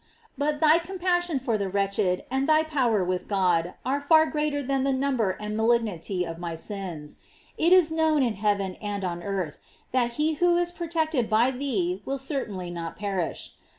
But 0.35 0.61
thy 0.61 0.79
compassion 0.79 1.37
for 1.37 1.59
the 1.59 1.69
wretched 1.69 2.23
and 2.31 2.49
thy 2.49 2.63
power 2.63 3.03
with 3.03 3.27
God 3.27 3.75
are 3.85 4.01
far 4.01 4.25
greater 4.25 4.63
than 4.63 4.83
the 4.83 4.91
number 4.91 5.37
and 5.39 5.55
malignity 5.55 6.25
of 6.25 6.39
my 6.39 6.55
sins* 6.55 7.17
It 7.55 7.71
is 7.71 7.91
known 7.91 7.97
GLORIES 7.97 8.15
OF 8.15 8.21
MARY. 8.21 8.27
in 8.27 8.33
heaven 8.71 8.75
and 8.81 9.03
on 9.03 9.21
earth 9.21 9.59
that 9.91 10.13
he 10.13 10.33
who 10.33 10.57
is 10.57 10.71
protect 10.71 11.13
ed 11.13 11.29
by 11.29 11.51
thee 11.51 12.01
will 12.03 12.17
certainly 12.17 12.71
not 12.71 12.97
perish. 12.97 13.51